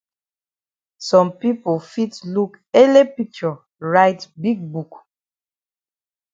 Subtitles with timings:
[1.09, 2.51] Some pipo fit look
[2.81, 3.55] ele picture
[3.91, 4.91] write big book.